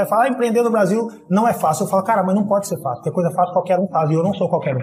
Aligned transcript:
Cara 0.00 0.08
fala, 0.08 0.24
ah, 0.24 0.28
empreender 0.28 0.62
no 0.62 0.70
Brasil 0.70 1.08
não 1.28 1.46
é 1.46 1.52
fácil. 1.52 1.84
Eu 1.84 1.90
falo, 1.90 2.04
cara, 2.04 2.22
mas 2.22 2.34
não 2.34 2.46
pode 2.46 2.66
ser 2.66 2.80
fácil, 2.80 3.02
porque 3.02 3.10
coisa 3.12 3.30
fácil 3.34 3.52
qualquer 3.52 3.78
um 3.78 3.88
faz, 3.88 4.10
e 4.10 4.14
eu 4.14 4.22
não 4.22 4.32
sou 4.34 4.48
qualquer 4.48 4.76
um. 4.76 4.80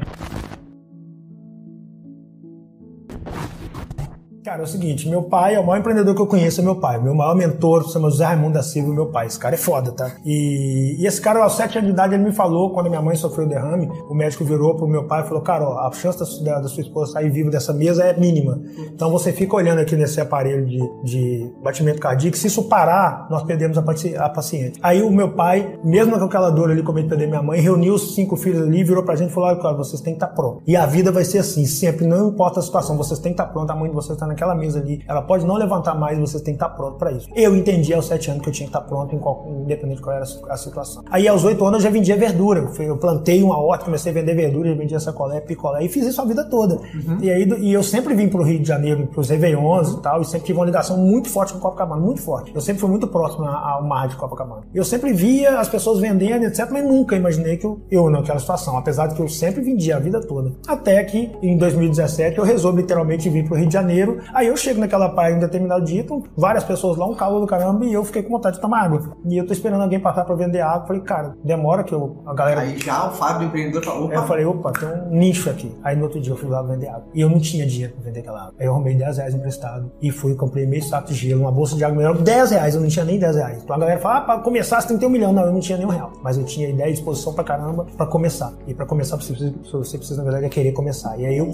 Cara, 4.48 4.62
é 4.62 4.64
o 4.64 4.68
seguinte, 4.68 5.10
meu 5.10 5.24
pai 5.24 5.56
é 5.56 5.60
o 5.60 5.68
maior 5.68 5.82
empreendedor 5.82 6.16
que 6.16 6.22
eu 6.22 6.26
conheço, 6.26 6.62
é 6.62 6.64
meu 6.64 6.78
pai. 6.78 6.98
Meu 7.02 7.14
maior 7.14 7.36
mentor 7.36 7.84
chama 7.92 8.10
José 8.10 8.24
Raimundo 8.24 8.54
da 8.54 8.64
Silva, 8.64 8.94
meu 8.94 9.08
pai. 9.08 9.28
Esse 9.28 9.38
cara 9.38 9.56
é 9.56 9.58
foda, 9.58 9.92
tá? 9.92 10.10
E, 10.24 10.96
e 10.98 11.06
esse 11.06 11.20
cara, 11.20 11.44
aos 11.44 11.58
sete 11.58 11.78
anos 11.78 11.90
de 11.90 11.94
idade, 11.94 12.14
ele 12.14 12.24
me 12.24 12.32
falou, 12.32 12.72
quando 12.72 12.90
minha 12.90 13.02
mãe 13.02 13.14
sofreu 13.18 13.46
o 13.46 13.50
derrame, 13.50 13.90
o 14.10 14.16
médico 14.16 14.46
virou 14.46 14.74
pro 14.74 14.88
meu 14.88 15.04
pai 15.04 15.22
e 15.22 15.28
falou, 15.28 15.44
cara, 15.44 15.68
ó, 15.68 15.86
a 15.86 15.92
chance 15.92 16.42
da, 16.46 16.62
da, 16.62 16.70
sua 16.70 16.80
esposa 16.80 17.12
sair 17.12 17.30
viva 17.30 17.52
dessa 17.52 17.74
mesa 17.74 18.06
é 18.06 18.18
mínima. 18.18 18.58
Então 18.78 19.12
você 19.12 19.34
fica 19.34 19.54
olhando 19.54 19.80
aqui 19.80 19.98
nesse 19.98 20.22
aparelho 20.22 20.66
de, 20.66 20.80
de 21.04 21.54
batimento 21.62 22.00
cardíaco, 22.00 22.38
se 22.38 22.48
isso 22.48 22.70
parar, 22.70 23.28
nós 23.30 23.44
perdemos 23.44 23.78
a, 23.78 23.82
a 23.82 24.30
paciente. 24.30 24.80
Aí 24.82 25.02
o 25.02 25.12
meu 25.12 25.34
pai, 25.34 25.78
mesmo 25.84 26.18
com 26.18 26.24
aquela 26.24 26.50
dor 26.52 26.72
ali, 26.72 26.82
com 26.82 26.94
medo 26.94 27.04
de 27.04 27.10
perder 27.10 27.28
minha 27.28 27.44
mãe, 27.44 27.60
reuniu 27.60 27.96
os 27.96 28.16
cinco 28.16 28.38
filhos 28.38 28.62
ali, 28.62 28.82
virou 28.82 29.04
pra 29.04 29.18
gente 29.18 29.30
e 29.30 29.34
falou, 29.34 29.54
cara, 29.58 29.76
vocês 29.76 30.00
têm 30.00 30.14
que 30.14 30.24
estar 30.24 30.34
tá. 30.34 30.56
E 30.66 30.78
a 30.78 30.86
vida 30.86 31.12
vai 31.12 31.26
ser 31.26 31.40
assim, 31.40 31.66
sempre, 31.66 32.08
não 32.08 32.30
importa 32.30 32.62
a 32.62 32.64
situação, 32.64 32.96
vocês 32.96 33.20
têm 33.20 33.34
que 33.34 33.42
estar 33.42 33.48
tá 33.48 33.52
prontos, 33.52 33.72
a 33.72 33.76
mãe 33.76 33.90
de 33.90 33.94
vocês 33.94 34.14
está 34.14 34.37
naquela 34.38 34.54
mesa 34.54 34.80
ali, 34.80 35.04
ela 35.08 35.22
pode 35.22 35.46
não 35.46 35.56
levantar 35.56 35.96
mais, 35.96 36.18
você 36.20 36.40
tem 36.40 36.54
que 36.54 36.64
estar 36.64 36.70
pronto 36.70 36.98
para 36.98 37.12
isso. 37.12 37.28
Eu 37.36 37.56
entendi 37.56 37.94
aos 37.94 38.06
sete 38.06 38.30
anos 38.30 38.44
que 38.44 38.50
eu 38.50 38.54
tinha 38.54 38.70
que 38.70 38.76
estar 38.76 38.88
pronto, 38.88 39.16
em 39.16 39.20
qual, 39.20 39.46
independente 39.62 39.98
de 39.98 40.04
qual 40.04 40.16
era 40.16 40.26
a 40.50 40.58
situação. 40.58 41.04
Aí 41.10 41.28
aos 41.28 41.44
oito 41.44 41.66
anos 41.66 41.80
eu 41.80 41.84
já 41.84 41.90
vendia 41.90 42.16
verdura. 42.16 42.70
Eu 42.80 42.98
plantei 42.98 43.42
uma 43.42 43.58
horta, 43.58 43.86
comecei 43.86 44.12
a 44.12 44.16
vender 44.16 44.36
verdura, 44.36 44.70
já 44.70 44.76
vendia 44.76 45.00
sacolé, 45.00 45.42
picolé 45.42 45.84
e 45.84 45.90
fiz 45.90 46.06
isso 46.06 46.22
a 46.22 46.26
vida 46.26 46.44
toda. 46.46 46.76
Uhum. 46.76 47.18
E 47.22 47.32
aí 47.32 47.48
e 47.60 47.74
eu 47.74 47.82
sempre 47.82 48.14
vim 48.14 48.28
para 48.28 48.42
o 48.42 48.44
Rio 48.44 48.60
de 48.60 48.68
Janeiro, 48.68 49.08
para 49.08 49.22
os 49.22 49.30
Réveillons 49.30 49.94
e 49.94 50.02
tal, 50.02 50.22
e 50.22 50.26
sempre 50.26 50.48
tive 50.48 50.60
uma 50.60 50.66
ligação 50.66 50.98
muito 50.98 51.30
forte 51.30 51.54
com 51.54 51.60
Copacabana, 51.60 52.02
muito 52.02 52.22
forte. 52.22 52.52
Eu 52.54 52.62
sempre 52.62 52.82
fui 52.82 52.90
muito 52.90 53.08
próximo 53.08 53.46
ao 53.46 53.84
mar 53.84 54.08
de 54.08 54.16
Copacabana. 54.16 54.64
Eu 54.74 54.84
sempre 54.84 55.14
via 55.14 55.60
as 55.60 55.68
pessoas 55.68 56.00
vendendo, 56.00 56.46
etc, 56.46 56.70
mas 56.72 56.84
nunca 56.84 57.16
imaginei 57.16 57.58
que 57.58 57.66
eu, 57.66 57.82
eu 57.90 58.10
naquela 58.10 58.40
situação, 58.40 58.78
apesar 58.78 59.08
de 59.08 59.16
que 59.16 59.22
eu 59.22 59.28
sempre 59.28 59.62
vendia 59.62 59.98
a 59.98 60.00
vida 60.00 60.22
toda. 60.22 60.52
Até 60.68 61.04
que 61.04 61.32
em 61.42 61.58
2017 61.58 62.38
eu 62.38 62.44
resolvi 62.44 62.78
literalmente 62.82 63.30
vir 63.30 63.44
para 63.44 63.56
o 63.56 63.58
Rio 63.58 63.68
de 63.68 63.74
Janeiro. 63.74 64.20
Aí 64.34 64.48
eu 64.48 64.58
chego 64.58 64.80
naquela 64.80 65.10
praia 65.10 65.36
em 65.36 65.40
determinado 65.40 65.86
dia, 65.86 66.02
então, 66.02 66.24
várias 66.36 66.64
pessoas 66.64 66.98
lá, 66.98 67.06
um 67.06 67.16
calor 67.16 67.40
do 67.40 67.48
caramba, 67.48 67.86
e 67.86 67.94
eu 67.94 68.04
fiquei 68.04 68.24
com 68.24 68.30
vontade 68.30 68.56
de 68.56 68.62
tomar 68.62 68.84
água. 68.84 69.18
E 69.26 69.38
eu 69.38 69.46
tô 69.46 69.54
esperando 69.54 69.82
alguém 69.82 70.00
passar 70.00 70.26
pra 70.26 70.36
vender 70.36 70.62
água. 70.62 70.88
Falei, 70.88 71.02
cara, 71.02 71.36
demora 71.44 71.84
que 71.84 71.94
eu, 71.94 72.18
a 72.26 72.34
galera. 72.34 72.62
Aí 72.62 72.78
já 72.78 73.08
o 73.08 73.12
Fábio 73.12 73.48
empreendedor 73.48 73.84
falou, 73.84 74.06
opa. 74.06 74.16
Eu 74.16 74.24
falei, 74.24 74.46
opa, 74.46 74.72
tem 74.72 74.90
um 74.90 75.10
nicho 75.18 75.50
aqui. 75.50 75.76
Aí 75.84 75.96
no 75.96 76.04
outro 76.04 76.20
dia 76.20 76.34
eu 76.34 76.38
fui 76.38 76.50
lá 76.50 76.62
vender 76.62 76.88
água. 76.88 77.06
E 77.14 77.22
eu 77.22 77.30
não 77.30 77.40
tinha 77.40 77.66
dinheiro 77.66 77.94
pra 77.94 78.04
vender 78.04 78.20
aquela 78.20 78.42
água. 78.42 78.54
Aí 78.60 78.66
eu 78.66 78.74
arrumei 78.74 78.96
10 78.96 79.18
reais 79.18 79.34
emprestado 79.34 79.92
e 80.02 80.12
fui, 80.12 80.36
comprei 80.36 80.66
meio 80.66 80.84
saco 80.84 81.08
de 81.08 81.14
gelo, 81.14 81.42
uma 81.42 81.52
bolsa 81.52 81.76
de 81.76 81.84
água 81.84 81.98
melhor, 81.98 82.18
10 82.18 82.52
reais, 82.52 82.76
eu 82.76 82.82
não 82.82 82.88
tinha 82.88 83.06
nem 83.06 83.20
10 83.20 83.36
reais. 83.36 83.64
Então 83.64 83.76
a 83.76 83.80
galera 83.80 84.00
fala, 84.00 84.18
ah, 84.18 84.22
pra 84.22 84.40
começar 84.40 84.82
você 84.82 84.88
tem 84.88 84.98
que 84.98 85.02
ter 85.02 85.08
um 85.08 85.10
milhão. 85.10 85.34
Não, 85.34 85.46
eu 85.46 85.54
não 85.54 85.60
tinha 85.60 85.78
nem 85.78 85.88
um 85.88 85.92
real. 85.92 86.12
Mas 86.22 86.38
eu 86.38 86.44
tinha 86.44 86.70
ideia 86.70 86.90
e 86.90 86.94
disposição 86.94 87.34
pra 87.34 87.44
caramba 87.44 87.86
pra 87.96 88.06
começar. 88.06 88.54
E 88.68 88.74
pra 88.74 88.86
começar, 88.86 89.16
você 89.18 89.34
precisa, 89.34 89.54
você 89.72 89.98
precisa 89.98 90.18
na 90.18 90.24
verdade, 90.24 90.46
é 90.46 90.50
querer 90.50 90.72
começar. 90.72 91.18
E 91.18 91.26
aí 91.26 91.38
eu 91.38 91.52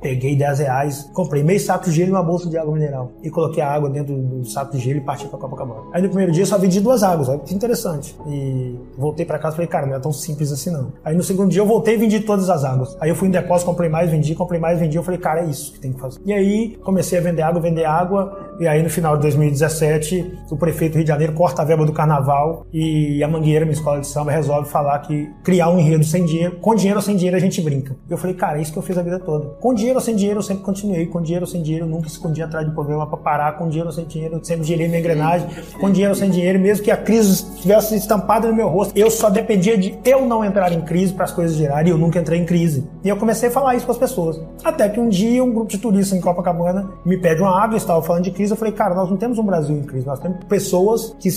peguei 0.00 0.36
10 0.36 0.58
reais, 0.60 1.10
comprei 1.12 1.42
meio 1.42 1.60
saco 1.60 1.84
de 1.84 1.92
gelo 1.92 2.07
e 2.08 2.12
uma 2.12 2.22
bolsa 2.22 2.48
de 2.48 2.56
água 2.56 2.72
mineral. 2.72 3.12
E 3.22 3.30
coloquei 3.30 3.62
a 3.62 3.70
água 3.70 3.88
dentro 3.90 4.14
do 4.14 4.44
saco 4.44 4.72
de 4.72 4.78
gelo 4.78 4.98
e 4.98 5.00
parti 5.00 5.26
para 5.26 5.38
Copacabana. 5.38 5.82
Aí 5.92 6.02
no 6.02 6.08
primeiro 6.08 6.32
dia 6.32 6.46
só 6.46 6.58
vendi 6.58 6.80
duas 6.80 7.02
águas, 7.02 7.28
olha 7.28 7.38
que 7.38 7.54
interessante. 7.54 8.16
E 8.26 8.76
voltei 8.96 9.24
para 9.24 9.38
casa 9.38 9.54
e 9.54 9.56
falei, 9.56 9.68
cara, 9.68 9.86
não 9.86 9.96
é 9.96 10.00
tão 10.00 10.12
simples 10.12 10.52
assim 10.52 10.70
não. 10.70 10.92
Aí 11.04 11.14
no 11.14 11.22
segundo 11.22 11.50
dia 11.50 11.60
eu 11.60 11.66
voltei 11.66 11.94
e 11.94 11.96
vendi 11.98 12.20
todas 12.20 12.50
as 12.50 12.64
águas. 12.64 12.96
Aí 13.00 13.08
eu 13.10 13.14
fui 13.14 13.28
em 13.28 13.30
depósito, 13.30 13.70
comprei 13.70 13.88
mais, 13.88 14.10
vendi, 14.10 14.34
comprei 14.34 14.60
mais, 14.60 14.78
vendi. 14.78 14.96
Eu 14.96 15.02
falei, 15.02 15.20
cara, 15.20 15.40
é 15.40 15.46
isso 15.46 15.72
que 15.72 15.80
tem 15.80 15.92
que 15.92 16.00
fazer. 16.00 16.20
E 16.24 16.32
aí 16.32 16.76
comecei 16.82 17.18
a 17.18 17.22
vender 17.22 17.42
água, 17.42 17.60
vender 17.60 17.84
água. 17.84 18.56
E 18.60 18.66
aí 18.66 18.82
no 18.82 18.90
final 18.90 19.16
de 19.16 19.22
2017, 19.22 20.38
o 20.50 20.56
prefeito 20.56 20.92
do 20.92 20.94
Rio 20.96 21.04
de 21.04 21.08
Janeiro 21.08 21.32
corta 21.32 21.62
a 21.62 21.64
verba 21.64 21.84
do 21.84 21.92
carnaval 21.92 22.66
e 22.72 23.22
a 23.22 23.28
Mangueira, 23.28 23.64
minha 23.64 23.74
escola 23.74 24.00
de 24.00 24.06
samba, 24.06 24.32
resolve 24.32 24.68
falar 24.68 24.98
que 25.00 25.30
criar 25.44 25.68
um 25.68 25.78
enredo 25.78 26.04
sem 26.04 26.24
dinheiro, 26.24 26.56
com 26.56 26.74
dinheiro 26.74 26.98
ou 26.98 27.02
sem 27.02 27.16
dinheiro 27.16 27.36
a 27.36 27.40
gente 27.40 27.60
brinca. 27.60 27.96
Eu 28.08 28.16
falei, 28.16 28.34
cara, 28.34 28.58
é 28.58 28.62
isso 28.62 28.72
que 28.72 28.78
eu 28.78 28.82
fiz 28.82 28.98
a 28.98 29.02
vida 29.02 29.18
toda. 29.18 29.50
Com 29.60 29.74
dinheiro 29.74 29.98
ou 29.98 30.04
sem 30.04 30.16
dinheiro 30.16 30.38
eu 30.38 30.42
sempre 30.42 30.64
continuei, 30.64 31.06
com 31.06 31.22
dinheiro 31.22 31.44
ou 31.44 31.50
sem 31.50 31.62
dinheiro 31.62 31.86
nunca 31.88 32.08
escondi 32.08 32.42
atrás 32.42 32.66
de 32.66 32.72
problema 32.72 33.06
para 33.06 33.16
parar, 33.16 33.52
com 33.58 33.68
dinheiro 33.68 33.88
ou 33.88 33.92
sem 33.92 34.04
dinheiro, 34.04 34.38
sempre 34.42 34.64
girei 34.64 34.86
minha 34.86 35.00
engrenagem, 35.00 35.48
com 35.80 35.90
dinheiro 35.90 36.12
ou 36.12 36.18
sem 36.18 36.30
dinheiro, 36.30 36.58
mesmo 36.58 36.84
que 36.84 36.90
a 36.90 36.96
crise 36.96 37.46
estivesse 37.54 37.96
estampada 37.96 38.48
no 38.48 38.54
meu 38.54 38.68
rosto. 38.68 38.96
Eu 38.96 39.10
só 39.10 39.30
dependia 39.30 39.76
de 39.76 39.98
eu 40.04 40.26
não 40.26 40.44
entrar 40.44 40.72
em 40.72 40.80
crise 40.82 41.12
para 41.12 41.24
as 41.24 41.32
coisas 41.32 41.56
girarem 41.56 41.88
e 41.88 41.90
eu 41.90 41.98
nunca 41.98 42.18
entrei 42.18 42.40
em 42.40 42.44
crise. 42.44 42.88
E 43.02 43.08
eu 43.08 43.16
comecei 43.16 43.48
a 43.48 43.52
falar 43.52 43.74
isso 43.74 43.86
com 43.86 43.92
as 43.92 43.98
pessoas. 43.98 44.40
Até 44.62 44.88
que 44.88 45.00
um 45.00 45.08
dia 45.08 45.42
um 45.42 45.52
grupo 45.52 45.70
de 45.70 45.78
turistas 45.78 46.18
em 46.18 46.20
Copacabana 46.20 46.90
me 47.04 47.16
pede 47.16 47.40
uma 47.40 47.62
água, 47.62 47.76
estava 47.76 48.02
falando 48.02 48.24
de 48.24 48.30
crise, 48.30 48.52
eu 48.52 48.56
falei, 48.56 48.72
cara, 48.72 48.94
nós 48.94 49.10
não 49.10 49.16
temos 49.16 49.38
um 49.38 49.44
Brasil 49.44 49.76
em 49.76 49.82
crise, 49.82 50.06
nós 50.06 50.20
temos 50.20 50.44
pessoas 50.44 51.16
que 51.18 51.28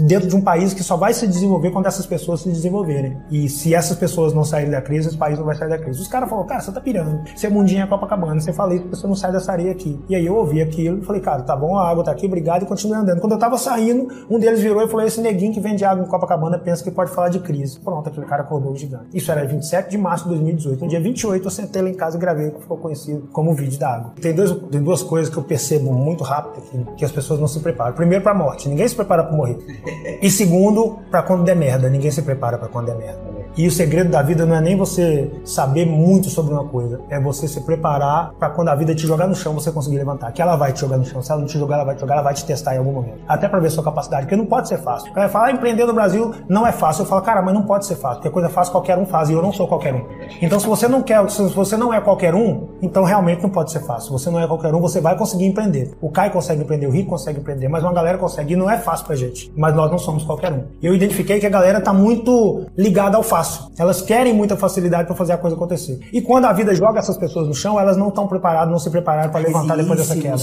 dentro 0.00 0.28
de 0.28 0.34
um 0.34 0.40
país 0.40 0.72
que 0.72 0.82
só 0.82 0.96
vai 0.96 1.12
se 1.12 1.26
desenvolver 1.26 1.70
quando 1.70 1.86
essas 1.86 2.06
pessoas 2.06 2.40
se 2.40 2.48
desenvolverem. 2.48 3.18
E 3.30 3.48
se 3.48 3.74
essas 3.74 3.96
pessoas 3.96 4.32
não 4.32 4.44
saírem 4.44 4.70
da 4.70 4.80
crise, 4.80 5.08
esse 5.08 5.16
país 5.16 5.38
não 5.38 5.44
vai 5.44 5.54
sair 5.54 5.68
da 5.68 5.78
crise. 5.78 6.00
Os 6.00 6.08
caras 6.08 6.28
falaram, 6.28 6.48
cara, 6.48 6.60
você 6.60 6.72
tá 6.72 6.80
pirando. 6.80 7.22
Você 7.34 7.46
é 7.46 7.50
mundinho 7.50 7.82
é 7.82 7.86
Copacabana, 7.86 8.40
você 8.40 8.52
fala 8.52 8.74
isso, 8.74 8.88
você 8.88 9.06
não 9.06 9.14
sai 9.14 9.32
dessa 9.32 9.52
areia 9.52 9.72
aqui. 9.72 9.91
E 10.08 10.14
aí 10.14 10.26
eu 10.26 10.34
ouvi 10.34 10.60
aquilo 10.60 10.98
e 10.98 11.02
falei, 11.02 11.20
cara, 11.20 11.42
tá 11.42 11.56
bom, 11.56 11.76
a 11.76 11.88
água 11.88 12.04
tá 12.04 12.12
aqui, 12.12 12.26
obrigado, 12.26 12.62
e 12.62 12.66
continuei 12.66 12.98
andando. 12.98 13.20
Quando 13.20 13.32
eu 13.32 13.38
tava 13.38 13.58
saindo, 13.58 14.08
um 14.30 14.38
deles 14.38 14.60
virou 14.60 14.82
e 14.82 14.88
falou, 14.88 15.06
esse 15.06 15.20
neguinho 15.20 15.52
que 15.52 15.60
vende 15.60 15.84
água 15.84 16.04
em 16.04 16.08
Copacabana 16.08 16.58
pensa 16.58 16.82
que 16.82 16.90
pode 16.90 17.10
falar 17.10 17.28
de 17.28 17.40
crise. 17.40 17.78
Pronto, 17.80 18.08
aquele 18.08 18.26
cara 18.26 18.42
acordou 18.42 18.74
gigante. 18.76 19.06
Isso 19.14 19.30
era 19.30 19.44
27 19.44 19.90
de 19.90 19.98
março 19.98 20.24
de 20.24 20.30
2018. 20.30 20.82
No 20.82 20.88
dia 20.88 21.00
28 21.00 21.44
eu 21.44 21.50
sentei 21.50 21.82
lá 21.82 21.88
em 21.88 21.94
casa 21.94 22.16
e 22.16 22.20
gravei 22.20 22.48
o 22.48 22.52
que 22.52 22.60
ficou 22.60 22.76
conhecido 22.76 23.28
como 23.32 23.50
o 23.50 23.54
vídeo 23.54 23.78
da 23.78 23.94
água. 23.94 24.12
Tem, 24.20 24.34
dois, 24.34 24.52
tem 24.70 24.82
duas 24.82 25.02
coisas 25.02 25.32
que 25.32 25.38
eu 25.38 25.42
percebo 25.42 25.92
muito 25.92 26.24
rápido 26.24 26.62
aqui, 26.62 26.84
que 26.96 27.04
as 27.04 27.12
pessoas 27.12 27.40
não 27.40 27.48
se 27.48 27.60
preparam. 27.60 27.94
Primeiro, 27.94 28.22
pra 28.22 28.34
morte. 28.34 28.68
Ninguém 28.68 28.86
se 28.86 28.94
prepara 28.94 29.24
pra 29.24 29.36
morrer. 29.36 29.58
E 30.20 30.30
segundo, 30.30 30.98
para 31.10 31.22
quando 31.22 31.44
der 31.44 31.56
merda. 31.56 31.88
Ninguém 31.88 32.10
se 32.10 32.22
prepara 32.22 32.58
para 32.58 32.68
quando 32.68 32.86
der 32.86 32.96
merda. 32.96 33.31
E 33.56 33.66
o 33.66 33.70
segredo 33.70 34.10
da 34.10 34.22
vida 34.22 34.46
não 34.46 34.56
é 34.56 34.60
nem 34.60 34.76
você 34.76 35.30
saber 35.44 35.84
muito 35.84 36.30
sobre 36.30 36.54
uma 36.54 36.64
coisa, 36.64 37.00
é 37.10 37.20
você 37.20 37.46
se 37.46 37.60
preparar 37.60 38.32
para 38.38 38.48
quando 38.48 38.68
a 38.68 38.74
vida 38.74 38.94
te 38.94 39.06
jogar 39.06 39.26
no 39.26 39.34
chão 39.34 39.52
você 39.52 39.70
conseguir 39.70 39.98
levantar. 39.98 40.32
Que 40.32 40.40
ela 40.40 40.56
vai 40.56 40.72
te 40.72 40.80
jogar 40.80 40.96
no 40.96 41.04
chão. 41.04 41.22
Se 41.22 41.30
ela 41.30 41.40
não 41.40 41.46
te 41.46 41.58
jogar, 41.58 41.76
ela 41.76 41.84
vai 41.84 41.94
te 41.94 42.00
jogar, 42.00 42.14
ela 42.14 42.22
vai 42.22 42.32
te 42.32 42.44
testar 42.46 42.74
em 42.74 42.78
algum 42.78 42.92
momento. 42.92 43.18
Até 43.28 43.48
para 43.48 43.60
ver 43.60 43.70
sua 43.70 43.84
capacidade, 43.84 44.22
porque 44.22 44.36
não 44.36 44.46
pode 44.46 44.68
ser 44.68 44.78
fácil. 44.78 45.10
O 45.10 45.14
cara 45.14 45.28
fala, 45.28 45.46
ah, 45.46 45.52
empreender 45.52 45.84
no 45.84 45.92
Brasil 45.92 46.34
não 46.48 46.66
é 46.66 46.72
fácil. 46.72 47.02
Eu 47.02 47.06
falo, 47.06 47.20
cara, 47.20 47.42
mas 47.42 47.52
não 47.52 47.62
pode 47.64 47.84
ser 47.84 47.96
fácil, 47.96 48.16
porque 48.16 48.30
coisa 48.30 48.48
fácil 48.48 48.72
qualquer 48.72 48.96
um 48.96 49.04
faz 49.04 49.28
e 49.28 49.34
eu 49.34 49.42
não 49.42 49.52
sou 49.52 49.68
qualquer 49.68 49.94
um. 49.94 50.06
Então 50.40 50.58
se 50.58 50.66
você 50.66 50.88
não 50.88 51.02
quer, 51.02 51.28
se 51.30 51.42
você 51.48 51.76
não 51.76 51.92
é 51.92 52.00
qualquer 52.00 52.34
um, 52.34 52.68
então 52.80 53.04
realmente 53.04 53.42
não 53.42 53.50
pode 53.50 53.70
ser 53.70 53.80
fácil. 53.80 54.06
Se 54.06 54.10
você 54.12 54.30
não 54.30 54.40
é 54.40 54.46
qualquer 54.46 54.74
um, 54.74 54.80
você 54.80 55.00
vai 55.00 55.16
conseguir 55.16 55.44
empreender. 55.44 55.92
O 56.00 56.10
Kai 56.10 56.30
consegue 56.30 56.62
empreender, 56.62 56.86
o 56.86 56.90
Rico 56.90 57.10
consegue 57.10 57.40
empreender, 57.40 57.68
mas 57.68 57.82
uma 57.82 57.92
galera 57.92 58.16
consegue 58.16 58.54
e 58.54 58.56
não 58.56 58.70
é 58.70 58.78
fácil 58.78 59.06
pra 59.06 59.14
gente. 59.14 59.52
Mas 59.54 59.74
nós 59.74 59.90
não 59.90 59.98
somos 59.98 60.24
qualquer 60.24 60.52
um. 60.52 60.64
Eu 60.82 60.94
identifiquei 60.94 61.38
que 61.38 61.46
a 61.46 61.50
galera 61.50 61.80
tá 61.80 61.92
muito 61.92 62.64
ligada 62.76 63.16
ao 63.16 63.22
fácil. 63.22 63.41
Elas 63.78 64.02
querem 64.02 64.32
muita 64.32 64.56
facilidade 64.56 65.06
para 65.06 65.16
fazer 65.16 65.32
a 65.32 65.38
coisa 65.38 65.56
acontecer. 65.56 66.00
E 66.12 66.20
quando 66.20 66.46
a 66.46 66.52
vida 66.52 66.74
joga 66.74 66.98
essas 66.98 67.16
pessoas 67.16 67.48
no 67.48 67.54
chão, 67.54 67.78
elas 67.78 67.96
não 67.96 68.08
estão 68.08 68.26
preparadas, 68.26 68.70
não 68.70 68.78
se 68.78 68.90
prepararam 68.90 69.30
para 69.30 69.40
levantar 69.40 69.76
depois 69.76 69.98
dessa 69.98 70.16
queda. 70.16 70.36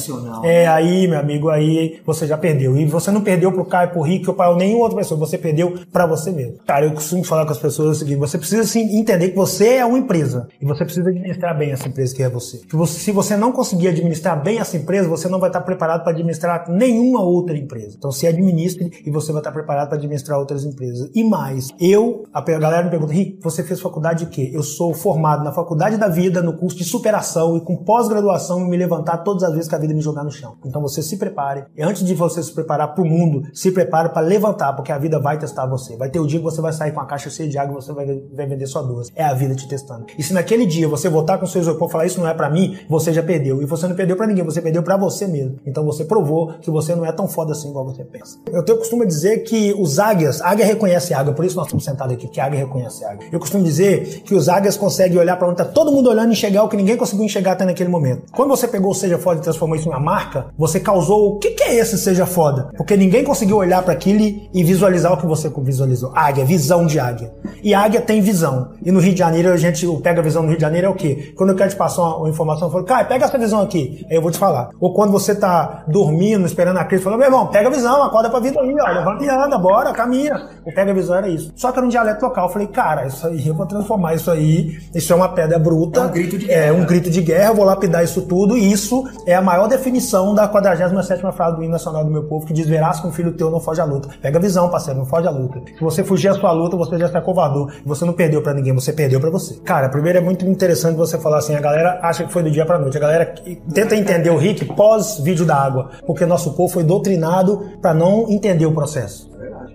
É 0.44 0.68
aí, 0.68 1.08
meu 1.08 1.20
amigo, 1.20 1.50
aí 1.50 2.00
você 2.06 2.28
já 2.28 2.38
perdeu. 2.38 2.78
E 2.78 2.86
você 2.86 3.12
não 3.12 3.22
perdeu 3.22 3.52
pro 3.52 3.66
Caio, 3.66 3.92
pro 3.92 4.02
Rick 4.02 4.28
ou 4.30 4.36
para 4.36 4.56
nenhuma 4.56 4.84
outra 4.84 4.98
pessoa, 4.98 5.20
você 5.20 5.38
perdeu 5.38 5.80
para 5.92 6.06
você 6.06 6.32
mesmo. 6.32 6.58
Cara, 6.66 6.86
eu 6.86 6.94
costumo 6.94 7.24
falar 7.24 7.46
com 7.46 7.52
as 7.52 7.58
pessoas 7.58 7.98
o 7.98 8.00
seguinte: 8.00 8.18
você 8.18 8.38
precisa 8.38 8.64
sim, 8.64 8.98
entender 8.98 9.30
que 9.30 9.36
você 9.36 9.76
é 9.76 9.86
uma 9.86 9.98
empresa 9.98 10.48
e 10.62 10.66
você 10.66 10.84
precisa 10.84 11.10
administrar 11.10 11.58
bem 11.58 11.72
essa 11.72 11.88
empresa 11.88 12.16
que 12.16 12.24
é 12.24 12.30
você. 12.30 12.58
Que 12.58 12.76
você, 12.76 13.00
se 13.00 13.12
você 13.12 13.38
não 13.38 13.52
conseguir 13.52 13.90
administrar 13.90 14.42
bem 14.42 14.60
essa 14.60 14.78
empresa, 14.78 15.08
você 15.08 15.28
não 15.28 15.40
vai 15.40 15.50
estar 15.50 15.62
preparado 15.62 16.04
para 16.04 16.12
administrar 16.12 16.70
nenhuma 16.70 17.22
outra 17.22 17.58
empresa. 17.58 17.96
Então 17.98 18.12
se 18.12 18.28
administre 18.28 18.92
e 19.06 19.12
você 19.12 19.32
vai 19.32 19.42
estar 19.42 19.52
preparado 19.52 19.90
para 19.90 19.98
administrar 19.98 20.40
outras 20.40 20.64
empresas. 20.64 21.10
E 21.14 21.24
mais, 21.24 21.70
eu, 21.80 22.24
a 22.34 22.42
galera 22.42 22.89
me 22.90 22.92
perguntam, 22.92 23.16
Rick, 23.16 23.40
você 23.42 23.64
fez 23.64 23.80
faculdade 23.80 24.26
de 24.26 24.32
quê? 24.32 24.52
Eu 24.54 24.64
sou 24.64 24.94
formado 24.94 25.44
na 25.44 25.52
faculdade 25.52 25.98
da 25.98 26.08
vida, 26.08 26.42
no 26.42 26.54
curso 26.58 26.76
de 26.78 26.84
superação 26.84 27.56
e 27.56 27.62
com 27.62 27.78
pós-graduação 27.78 28.62
e 28.62 28.70
me 28.70 28.76
levantar 28.76 29.20
todas 29.20 29.44
as 29.44 29.54
vezes 29.54 29.68
que 29.68 29.76
a 29.76 29.78
vida 29.78 29.94
me 29.94 30.02
jogar 30.02 30.24
no 30.24 30.32
chão. 30.32 30.58
Então 30.66 30.82
você 30.82 31.02
se 31.02 31.18
prepare. 31.18 31.66
E 31.78 31.84
antes 31.84 32.04
de 32.04 32.14
você 32.14 32.42
se 32.42 32.52
preparar 32.54 32.94
para 32.94 33.04
o 33.04 33.08
mundo, 33.08 33.44
se 33.54 33.72
prepare 33.72 34.10
para 34.10 34.22
levantar, 34.22 34.74
porque 34.74 34.92
a 34.92 34.98
vida 34.98 35.20
vai 35.20 35.38
testar 35.38 35.66
você. 35.66 35.96
Vai 35.96 36.10
ter 36.10 36.20
o 36.20 36.28
dia 36.28 36.40
que 36.40 36.46
você 36.46 36.62
vai 36.62 36.74
sair 36.74 36.92
com 36.92 37.00
a 37.00 37.06
caixa 37.06 37.30
cheia 37.30 37.48
de 37.48 37.58
água 37.58 37.78
e 37.78 37.82
você 37.82 37.94
vai, 37.94 38.06
vai 38.36 38.48
vender 38.48 38.68
só 38.68 38.82
duas. 38.82 39.10
É 39.16 39.24
a 39.24 39.34
vida 39.34 39.56
te 39.56 39.68
testando. 39.68 40.06
E 40.18 40.24
se 40.24 40.34
naquele 40.34 40.66
dia 40.66 40.88
você 40.88 41.08
voltar 41.10 41.38
com 41.38 41.46
seu 41.46 41.62
isopor 41.62 41.88
e 41.88 41.92
falar 41.92 42.06
isso 42.06 42.20
não 42.20 42.28
é 42.28 42.34
para 42.34 42.50
mim, 42.50 42.78
você 42.90 43.14
já 43.14 43.22
perdeu. 43.22 43.62
E 43.62 43.66
você 43.66 43.88
não 43.88 43.96
perdeu 43.96 44.18
para 44.18 44.28
ninguém, 44.28 44.44
você 44.44 44.62
perdeu 44.62 44.82
para 44.84 44.98
você 44.98 45.28
mesmo. 45.28 45.58
Então 45.66 45.86
você 45.86 46.04
provou 46.04 46.54
que 46.60 46.72
você 46.72 46.96
não 46.96 47.06
é 47.06 47.12
tão 47.12 47.28
foda 47.28 47.52
assim 47.52 47.70
igual 47.70 47.86
você 47.86 48.04
pensa. 48.04 48.38
Eu 48.52 48.64
tenho 48.64 48.78
costume 48.78 49.06
dizer 49.06 49.40
que 49.40 49.74
os 49.74 50.00
águias, 50.00 50.42
águia 50.42 50.66
reconhece 50.66 51.14
água, 51.14 51.34
por 51.34 51.46
isso 51.46 51.56
nós 51.56 51.68
estamos 51.68 51.84
sentados 51.84 52.14
aqui, 52.14 52.28
que 52.28 52.40
águia 52.40 52.60
reconhece 52.60 52.79
águia. 52.86 53.30
Eu 53.32 53.40
costumo 53.40 53.64
dizer 53.64 54.22
que 54.24 54.36
os 54.36 54.50
águias 54.50 54.78
conseguem 54.78 55.18
olhar 55.18 55.38
para 55.38 55.48
onde 55.48 55.62
está 55.62 55.66
todo 55.66 55.92
mundo 55.92 56.10
olhando 56.10 56.30
e 56.30 56.34
enxergar 56.34 56.64
o 56.64 56.70
que 56.70 56.78
ninguém 56.78 56.98
conseguiu 56.98 57.26
enxergar 57.26 57.54
até 57.54 57.66
naquele 57.66 57.90
momento. 57.90 58.24
Quando 58.32 58.50
você 58.50 58.68
pegou 58.68 58.92
o 58.92 58.96
Seja 58.96 59.18
Foda 59.18 59.40
e 59.40 59.44
transformou 59.44 59.76
isso 59.76 59.88
em 59.88 59.92
uma 59.92 60.00
marca, 60.00 60.48
você 60.58 60.80
causou 60.80 61.36
o 61.36 61.40
que, 61.40 61.52
que 61.52 61.64
é 61.64 61.76
esse 61.76 61.98
Seja 61.98 62.26
Foda? 62.26 62.70
Porque 62.78 62.96
ninguém 62.96 63.24
conseguiu 63.24 63.58
olhar 63.58 63.82
para 63.82 63.94
aquilo 63.94 64.20
e 64.54 64.64
visualizar 64.64 65.14
o 65.14 65.18
que 65.18 65.26
você 65.26 65.50
visualizou. 65.50 66.12
Águia, 66.16 66.44
visão 66.46 66.86
de 66.86 67.00
águia. 67.00 67.32
E 67.64 67.74
águia 67.74 68.02
tem 68.02 68.22
visão. 68.22 68.72
E 68.84 68.92
no 68.92 69.00
Rio 69.00 69.14
de 69.14 69.20
Janeiro, 69.20 69.50
a 69.50 69.58
gente 69.58 69.86
pega 70.02 70.20
a 70.20 70.24
visão 70.24 70.42
no 70.42 70.50
Rio 70.50 70.58
de 70.58 70.62
Janeiro 70.62 70.88
é 70.88 70.90
o 70.90 70.96
quê? 70.96 71.34
Quando 71.36 71.52
eu 71.52 71.56
quero 71.56 71.70
te 71.70 71.76
passar 71.76 72.02
uma, 72.02 72.18
uma 72.18 72.30
informação, 72.30 72.68
eu 72.68 72.72
falo, 72.72 72.86
cara, 72.86 73.06
pega 73.06 73.26
essa 73.26 73.38
visão 73.38 73.62
aqui. 73.62 74.06
Aí 74.10 74.16
eu 74.16 74.22
vou 74.22 74.32
te 74.32 74.38
falar. 74.38 74.70
Ou 74.80 74.94
quando 74.94 75.12
você 75.12 75.36
tá 75.36 75.84
dormindo, 75.88 76.46
esperando 76.46 76.78
a 76.78 76.86
crise, 76.86 77.04
fala, 77.04 77.18
meu 77.18 77.28
irmão, 77.28 77.48
pega 77.48 77.68
a 77.68 77.72
visão, 77.72 78.04
acorda 78.04 78.30
pra 78.30 78.40
vida 78.40 78.60
aí, 78.60 78.76
ó, 78.80 78.92
levanta 78.92 79.24
e 79.24 79.30
anda, 79.30 79.58
bora, 79.58 79.92
caminha. 79.94 80.50
O 80.66 80.74
pega 80.74 80.92
a 80.92 80.94
visão 80.94 81.16
era 81.16 81.28
isso. 81.28 81.52
Só 81.56 81.72
que 81.72 81.78
era 81.78 81.86
um 81.86 81.90
dialeto 81.90 82.26
local. 82.26 82.48
Eu 82.48 82.54
falei, 82.54 82.68
cara, 82.70 83.08
isso 83.08 83.28
aí, 83.28 83.48
eu 83.48 83.54
vou 83.54 83.66
transformar 83.66 84.16
isso 84.16 84.32
aí, 84.32 84.80
isso 84.94 85.12
é 85.12 85.16
uma 85.16 85.30
pedra 85.30 85.60
bruta. 85.60 86.00
É 86.00 86.04
um 86.04 86.12
grito 86.12 86.38
de 86.38 86.46
guerra. 86.46 86.66
É 86.66 86.72
um 86.72 86.86
grito 86.86 87.10
de 87.10 87.22
guerra, 87.22 87.50
eu 87.50 87.56
vou 87.56 87.66
lapidar 87.66 88.04
isso 88.04 88.22
tudo, 88.24 88.58
e 88.58 88.72
isso 88.72 89.04
é 89.26 89.36
a 89.36 89.42
maior 89.42 89.68
definição 89.68 90.34
da 90.34 90.48
47 90.48 91.22
frase 91.34 91.58
do 91.58 91.64
hino 91.64 91.72
nacional 91.72 92.04
do 92.04 92.12
meu 92.12 92.24
povo, 92.24 92.46
que 92.46 92.54
diz, 92.54 92.68
verás 92.68 93.00
que 93.00 93.08
um 93.08 93.12
filho 93.12 93.34
teu 93.34 93.50
não 93.50 93.60
foge 93.60 93.82
à 93.82 93.86
luta. 93.86 94.10
Pega 94.22 94.38
a 94.38 94.42
visão, 94.42 94.70
parceiro, 94.70 95.00
não 95.00 95.06
foge 95.06 95.28
à 95.28 95.32
luta. 95.32 95.62
Se 95.78 95.82
você 95.82 96.04
fugir 96.04 96.30
à 96.30 96.34
sua 96.34 96.52
luta, 96.52 96.76
você 96.78 96.98
já 96.98 97.10
se 97.10 97.18
acovardou. 97.18 97.70
E 97.70 97.88
você 97.88 98.06
não 98.06 98.14
perdeu 98.14 98.42
pra 98.42 98.54
ninguém, 98.54 98.74
você 98.74 98.94
perdeu 98.94 99.20
pra 99.20 99.30
você. 99.30 99.56
Cara, 99.64 99.90
primeiro 99.90 100.18
é 100.20 100.22
muito 100.22 100.46
interessante 100.46 100.96
você 100.96 101.18
falar 101.18 101.40
assim, 101.40 101.56
a 101.56 101.62
galera 101.62 102.00
acha 102.02 102.24
que 102.24 102.32
foi 102.32 102.44
do 102.44 102.52
dia 102.52 102.66
pra 102.66 102.78
noite. 102.78 102.98
A 102.98 103.02
galera 103.02 103.34
tenta 103.74 103.96
entender 103.96 104.30
o 104.30 104.38
Rick 104.38 104.66
pós 104.74 105.20
vídeo 105.20 105.46
da 105.46 105.56
água, 105.56 105.90
porque 106.06 106.26
nosso 106.26 106.54
povo 106.54 106.74
foi 106.74 106.84
doutrinado 106.84 107.62
pra 107.82 107.94
não 107.94 108.30
entender 108.30 108.66
o 108.66 108.74
processo. 108.74 109.30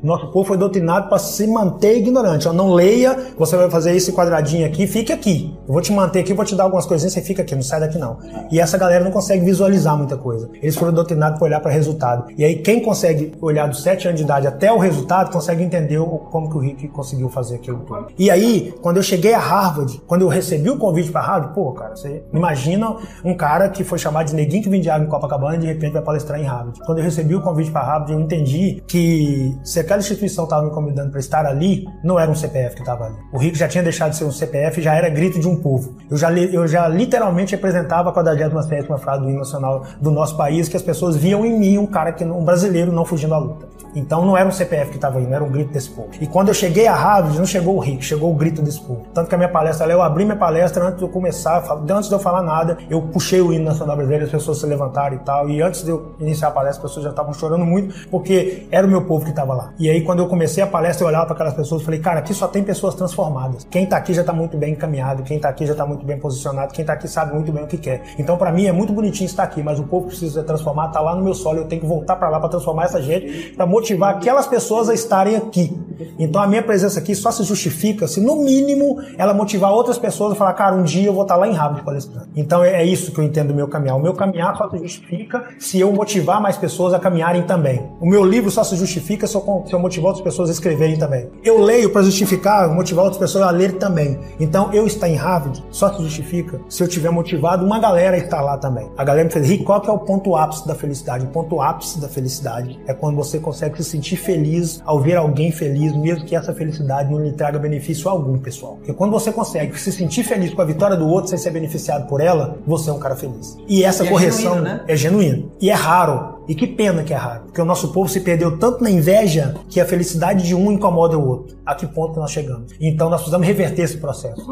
Nosso 0.05 0.31
povo 0.31 0.47
foi 0.47 0.59
doutrinado 0.59 1.09
para 1.09 1.19
se 1.19 1.47
manter 1.47 1.97
ignorante. 1.97 2.47
Ó, 2.47 2.53
não 2.53 2.75
leia, 2.75 3.17
você 3.39 3.57
vai 3.57 3.71
fazer 3.71 3.97
esse 3.97 4.13
quadradinho 4.13 4.67
aqui, 4.67 4.87
fique 4.87 5.11
aqui. 5.11 5.57
Eu 5.67 5.73
vou 5.73 5.81
te 5.81 5.91
manter 5.91 6.21
aqui, 6.21 6.35
vou 6.35 6.45
te 6.45 6.55
dar 6.55 6.65
algumas 6.65 6.85
coisinhas, 6.85 7.15
você 7.15 7.23
fica 7.23 7.41
aqui, 7.41 7.55
não 7.55 7.63
sai 7.63 7.81
daqui 7.81 7.97
não. 7.97 8.19
E 8.53 8.61
essa 8.61 8.77
galera 8.77 9.03
não 9.03 9.11
consegue 9.11 9.43
visualizar 9.43 9.97
muita 9.97 10.19
coisa. 10.19 10.51
Eles 10.61 10.77
foram 10.77 10.93
doutrinados 10.93 11.39
para 11.39 11.47
olhar 11.47 11.61
para 11.61 11.71
resultado. 11.71 12.27
E 12.37 12.45
aí 12.45 12.57
quem 12.57 12.83
consegue 12.83 13.33
olhar 13.41 13.67
dos 13.67 13.83
7 13.83 14.09
anos 14.09 14.19
de 14.21 14.25
idade 14.25 14.47
até 14.47 14.71
o 14.71 14.77
resultado, 14.77 15.33
consegue 15.33 15.63
entender 15.63 15.99
como 16.31 16.51
que 16.51 16.57
o 16.57 16.61
Rick 16.61 16.89
conseguiu 16.89 17.31
fazer 17.31 17.55
aquilo 17.55 17.79
tudo. 17.79 18.09
E 18.19 18.31
aí, 18.31 18.75
quando 18.83 18.99
eu 18.99 19.03
cheguei 19.03 19.33
a 19.33 19.39
Harvard, 19.39 20.03
quando 20.07 20.21
eu 20.21 20.29
recebi 20.29 20.69
o 20.69 20.77
convite 20.77 21.11
para 21.11 21.23
Harvard, 21.23 21.55
pô, 21.55 21.73
cara, 21.73 21.97
você 21.97 22.23
imagina 22.31 22.95
um 23.25 23.35
cara 23.35 23.71
que 23.71 23.83
foi 23.83 23.99
chamado 23.99 24.27
de 24.27 24.35
neguinho 24.35 24.63
que 24.63 24.69
vende 24.69 24.91
água 24.91 25.07
em 25.07 25.09
Copacabana 25.09 25.57
e 25.57 25.61
de 25.61 25.67
repente 25.67 25.95
vai 25.95 26.03
palestrar 26.03 26.39
em 26.39 26.45
Harvard. 26.45 26.79
Quando 26.85 26.99
eu 26.99 27.05
recebi 27.05 27.35
o 27.35 27.41
convite 27.41 27.71
para 27.71 27.83
Harvard, 27.83 28.13
eu 28.13 28.21
entendi 28.21 28.83
que 28.87 29.57
se 29.65 29.81
aquela 29.95 30.01
instituição 30.01 30.45
estava 30.45 30.63
me 30.65 30.71
convidando 30.71 31.11
para 31.11 31.21
estar 31.21 31.47
ali, 31.47 31.87
não 32.03 32.19
era 32.19 32.31
um 32.31 32.35
CPF 32.35 32.75
que 32.75 32.83
estava 32.83 33.07
ali. 33.07 33.17
O 33.33 33.39
Rico 33.39 33.57
já 33.57 33.69
tinha 33.69 33.83
deixado 33.83 34.11
de 34.11 34.17
ser 34.17 34.25
um 34.25 34.33
CPF, 34.33 34.83
já 34.83 34.95
era 34.95 35.09
grito 35.09 35.39
de 35.39 35.49
um 35.49 35.57
povo. 35.57 35.97
Eu 36.11 36.17
já, 36.17 36.33
eu 36.33 36.67
já 36.67 36.89
literalmente 36.89 37.53
representava 37.53 38.11
a 38.11 38.13
47 38.13 38.87
frase 38.99 39.23
do 39.23 39.29
hino 39.29 39.39
nacional 39.39 39.85
do 40.01 40.11
nosso 40.11 40.37
país, 40.37 40.69
que 40.69 40.77
as 40.77 40.83
pessoas 40.83 41.17
viam 41.17 41.45
em 41.45 41.59
mim 41.59 41.79
um 41.79 41.87
cara 41.87 42.13
que 42.13 42.25
um 42.25 42.45
brasileiro 42.45 42.93
não 42.93 43.05
fugindo 43.05 43.35
à 43.35 43.39
luta. 43.39 43.69
Então 43.95 44.25
não 44.25 44.37
era 44.37 44.49
um 44.49 44.53
CPF 44.53 44.91
que 44.91 44.97
estava 44.97 45.21
indo, 45.21 45.33
era 45.33 45.45
um 45.45 45.51
grito 45.51 45.73
desse 45.73 45.91
povo. 45.91 46.09
E 46.21 46.27
quando 46.27 46.49
eu 46.49 46.55
cheguei 46.55 46.87
a 46.87 46.95
Harvard, 46.95 47.39
não 47.39 47.47
chegou 47.47 47.77
o 47.77 47.79
Rico, 47.79 48.03
chegou 48.03 48.33
o 48.33 48.35
grito 48.35 48.61
desse 48.61 48.81
povo. 48.81 49.07
Tanto 49.15 49.29
que 49.29 49.35
a 49.35 49.39
minha 49.39 49.49
palestra, 49.49 49.87
eu 49.87 50.03
abri 50.03 50.25
minha 50.25 50.37
palestra 50.37 50.85
antes 50.85 50.99
de 50.99 51.05
eu 51.05 51.09
começar, 51.09 51.65
antes 51.89 52.09
de 52.09 52.15
eu 52.15 52.19
falar 52.19 52.43
nada, 52.43 52.77
eu 52.91 53.01
puxei 53.01 53.41
o 53.41 53.53
hino 53.53 53.65
nacional 53.65 53.95
brasileiro, 53.95 54.25
as 54.25 54.31
pessoas 54.31 54.59
se 54.59 54.67
levantaram 54.67 55.17
e 55.17 55.19
tal. 55.21 55.49
E 55.49 55.63
antes 55.63 55.85
de 55.85 55.91
eu 55.91 56.15
iniciar 56.19 56.49
a 56.49 56.51
palestra, 56.51 56.85
as 56.85 56.91
pessoas 56.91 57.05
já 57.05 57.11
estavam 57.11 57.33
chorando 57.33 57.65
muito, 57.65 58.09
porque 58.11 58.67
era 58.71 58.87
o 58.87 58.91
meu 58.91 59.03
povo 59.03 59.25
que 59.25 59.31
estava 59.31 59.55
lá. 59.55 59.73
E 59.79 59.84
aí 59.89 60.03
quando 60.03 60.21
eu 60.21 60.29
comecei 60.29 60.63
a 60.63 60.67
palestra, 60.67 61.05
eu 61.05 61.09
olhava 61.09 61.27
para 61.27 61.35
aquelas 61.35 61.55
pessoas 61.55 61.83
e 61.83 61.85
falei, 61.85 62.01
cara, 62.01 62.21
aqui 62.21 62.33
só 62.33 62.47
tem 62.47 62.63
pessoas 62.63 62.95
transformadas. 62.95 63.67
Quem 63.71 63.85
está 63.85 63.97
aqui 63.97 64.15
já 64.15 64.21
está 64.21 64.33
muito 64.33 64.57
bem 64.57 64.73
encaminhado, 64.73 65.23
quem 65.23 65.37
está 65.37 65.49
aqui 65.49 65.67
já 65.67 65.73
está 65.73 65.87
muito 65.87 66.05
bem 66.05 66.19
posicionado, 66.19 66.73
quem 66.73 66.83
está 66.83 66.93
aqui 66.93 67.09
sabe 67.09 67.35
muito 67.35 67.51
bem 67.53 67.65
o 67.65 67.67
que 67.67 67.79
quer. 67.79 68.03
Então 68.19 68.37
para 68.37 68.53
mim 68.53 68.67
é 68.67 68.73
muito 68.73 68.93
bonitinho 68.93 69.27
estar 69.27 69.43
aqui, 69.43 69.63
mas 69.63 69.79
o 69.79 69.85
povo 69.85 70.09
precisa 70.09 70.43
transformar, 70.43 70.89
tá 70.89 71.01
lá 71.01 71.15
no 71.15 71.23
meu 71.23 71.35
solo, 71.35 71.59
eu 71.59 71.65
tenho 71.67 71.81
que 71.81 71.87
voltar 71.87 72.17
para 72.17 72.29
lá 72.29 72.39
para 72.39 72.49
transformar 72.49 72.85
essa 72.85 73.03
gente, 73.03 73.53
para 73.57 73.67
motivar 73.67 74.15
aquelas 74.17 74.47
pessoas 74.47 74.89
a 74.89 74.95
estarem 74.95 75.37
aqui. 75.37 75.77
Então 76.19 76.41
a 76.41 76.47
minha 76.47 76.63
presença 76.63 76.99
aqui 76.99 77.15
só 77.15 77.31
se 77.31 77.45
justifica 77.45 78.07
se 78.07 78.21
no 78.21 78.37
mínimo 78.37 79.01
ela 79.19 79.35
motivar 79.35 79.73
outras 79.73 79.99
pessoas 79.99 80.33
a 80.33 80.37
falar, 80.37 80.53
cara, 80.55 80.75
um 80.75 80.83
dia 80.83 81.07
eu 81.07 81.13
vou 81.13 81.23
estar 81.23 81.37
lá 81.37 81.49
em 81.49 81.53
Harvard 81.53 81.85
palestrando. 81.85 82.29
Então 82.37 82.65
é 82.65 82.85
isso 82.85 83.13
que 83.13 83.21
eu 83.21 83.25
entendo 83.25 83.49
do 83.49 83.55
meu 83.55 83.69
caminhar. 83.69 83.97
O 83.97 84.03
meu 84.03 84.15
caminhar 84.15 84.57
só 84.57 84.69
se 84.71 84.79
justifica 84.79 85.45
se 85.59 85.81
eu 85.81 85.93
motivar 85.93 86.41
mais 86.41 86.57
pessoas 86.57 86.95
a 86.95 86.99
caminharem 86.99 87.43
também. 87.43 87.83
O 88.01 88.07
meu 88.07 88.25
livro 88.25 88.51
só 88.51 88.65
se 88.65 88.77
justifica 88.77 89.27
se 89.27 89.35
eu, 89.35 89.64
se 89.67 89.73
eu 89.73 89.79
motivar 89.79 90.09
outras 90.09 90.25
pessoas 90.25 90.49
a 90.49 90.53
escreverem 90.53 90.97
também. 90.97 91.29
Eu 91.43 91.61
leio 91.61 91.91
para 91.91 92.03
justificar, 92.03 92.69
motivar 92.73 93.05
outras 93.05 93.21
pessoas 93.21 93.45
a 93.45 93.51
ler 93.51 93.73
também. 93.79 94.19
Então 94.39 94.73
eu 94.73 94.87
estar 94.87 95.09
em 95.09 95.15
Harvard 95.15 95.63
só 95.71 95.93
se 95.93 96.03
justifica 96.03 96.61
se 96.69 96.83
eu 96.83 96.89
tiver 96.89 97.11
motivado 97.11 97.65
uma 97.65 97.79
galera 97.79 98.17
a 98.17 98.19
estar 98.19 98.41
lá 98.41 98.57
também. 98.59 98.89
A 98.97 99.05
galera 99.05 99.25
me 99.25 99.31
fez, 99.31 99.49
Rick, 99.49 99.65
qual 99.65 99.81
que 99.81 99.89
é 99.89 99.93
o 99.93 99.99
ponto 99.99 100.37
ápice 100.37 100.67
da 100.67 100.75
felicidade? 100.75 101.25
O 101.25 101.29
ponto 101.29 101.61
ápice 101.61 102.01
da 102.01 102.09
felicidade 102.09 102.79
é 102.87 102.95
quando 102.95 103.17
você 103.17 103.39
consegue 103.39 103.77
se 103.77 103.85
sentir 103.85 104.17
feliz 104.17 104.83
ao 104.85 105.01
ver 105.01 105.17
alguém 105.17 105.51
feliz, 105.51 105.95
mesmo 105.97 106.25
que 106.25 106.37
essa 106.37 106.53
felicidade 106.53 107.11
não 107.11 107.23
lhe 107.23 107.33
traga 107.33 107.59
benefício 107.59 108.09
algum, 108.09 108.39
pessoal. 108.39 108.77
Porque 108.77 108.93
quando 108.93 109.11
você 109.11 109.33
consegue 109.33 109.79
se 109.79 109.93
sentir 109.93 110.25
feliz 110.25 110.53
com 110.53 110.63
a 110.63 110.65
vitória 110.65 110.97
do 110.97 111.07
outro 111.09 111.31
sem 111.31 111.39
ser 111.39 111.51
beneficiado 111.51 112.07
por 112.09 112.21
ela, 112.21 112.59
você 112.67 112.91
é 112.91 112.93
um 112.93 112.99
cara 112.99 113.17
feliz. 113.17 113.57
E 113.69 113.85
essa 113.85 114.05
E 114.05 114.07
é 114.07 114.11
correção 114.11 114.55
genuíno, 114.55 114.63
né? 114.63 114.85
é 114.87 114.97
genuíno. 114.97 115.53
E 115.61 115.71
é 115.71 115.75
raro. 115.75 116.34
E 116.49 116.55
que 116.55 116.67
pena 116.67 117.03
que 117.03 117.13
é 117.13 117.17
raro. 117.17 117.45
Porque 117.45 117.61
o 117.61 117.65
nosso 117.65 117.93
povo 117.93 118.09
se 118.09 118.21
perdeu 118.21 118.59
tanto 118.59 118.83
na 118.83 118.91
inveja 118.91 119.55
que 119.69 119.81
a 119.81 119.85
felicidade 119.85 120.45
de 120.45 120.55
um 120.55 120.71
incomoda 120.73 121.19
o 121.19 121.27
outro. 121.27 121.57
A 121.65 121.75
que 121.75 121.87
ponto 121.87 122.19
nós 122.19 122.31
chegamos? 122.31 122.73
Então 122.81 123.09
nós 123.09 123.21
precisamos 123.21 123.47
reverter 123.47 123.83
esse 123.83 123.97
processo. 123.97 124.43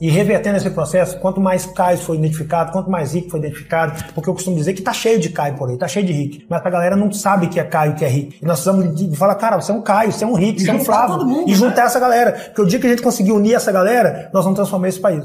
E 0.00 0.10
revertendo 0.10 0.56
esse 0.56 0.70
processo, 0.70 1.18
quanto 1.20 1.40
mais 1.40 1.66
Caio 1.66 1.98
foi 1.98 2.16
identificado, 2.16 2.72
quanto 2.72 2.90
mais 2.90 3.12
Rick 3.12 3.30
foi 3.30 3.40
identificado, 3.40 4.04
porque 4.14 4.28
eu 4.28 4.34
costumo 4.34 4.56
dizer 4.56 4.74
que 4.74 4.82
tá 4.82 4.92
cheio 4.92 5.18
de 5.18 5.28
Caio 5.28 5.54
por 5.54 5.68
aí, 5.70 5.78
tá 5.78 5.88
cheio 5.88 6.04
de 6.04 6.12
Rick. 6.12 6.46
Mas 6.48 6.64
a 6.64 6.70
galera 6.70 6.96
não 6.96 7.10
sabe 7.12 7.48
que 7.48 7.60
é 7.60 7.64
Caio 7.64 7.94
que 7.94 8.04
é 8.04 8.08
Rick. 8.08 8.38
E 8.42 8.46
nós 8.46 8.60
precisamos 8.60 9.16
falar, 9.16 9.34
cara, 9.36 9.60
você 9.60 9.72
é 9.72 9.74
um 9.74 9.82
Caio, 9.82 10.12
você 10.12 10.24
é 10.24 10.26
um 10.26 10.34
Rick, 10.34 10.62
você 10.62 10.70
é 10.70 10.74
um 10.74 10.84
Flávio. 10.84 11.24
mundo, 11.26 11.48
e 11.48 11.52
né? 11.52 11.56
juntar 11.56 11.86
essa 11.86 12.00
galera. 12.00 12.32
Porque 12.32 12.62
o 12.62 12.66
dia 12.66 12.78
que 12.78 12.86
a 12.86 12.90
gente 12.90 13.02
conseguir 13.02 13.32
unir 13.32 13.54
essa 13.54 13.70
galera, 13.70 14.30
nós 14.32 14.44
vamos 14.44 14.56
transformar 14.56 14.88
esse 14.88 15.00
país. 15.00 15.24